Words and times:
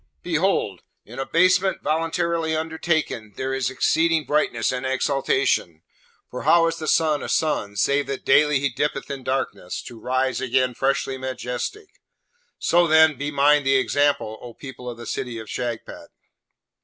Behold! 0.23 0.81
in 1.05 1.19
abasement 1.19 1.83
voluntarily 1.83 2.55
undertaken 2.55 3.33
there 3.35 3.53
is 3.53 3.69
exceeding 3.69 4.25
brightness 4.25 4.71
and 4.71 4.83
exaltation; 4.83 5.83
for 6.31 6.41
how 6.41 6.65
is 6.65 6.77
the 6.77 6.87
sun 6.87 7.21
a 7.21 7.29
sun 7.29 7.75
save 7.75 8.07
that 8.07 8.25
daily 8.25 8.59
he 8.59 8.67
dippeth 8.67 9.11
in 9.11 9.23
darkness, 9.23 9.79
to 9.83 9.99
rise 10.01 10.41
again 10.41 10.73
freshly 10.73 11.19
majestic? 11.19 11.89
So 12.57 12.87
then, 12.87 13.15
be 13.15 13.29
mine 13.29 13.63
the 13.63 13.75
example, 13.75 14.39
O 14.41 14.55
people 14.55 14.89
of 14.89 14.97
the 14.97 15.05
City 15.05 15.37
of 15.37 15.47
Shagpat!' 15.47 16.09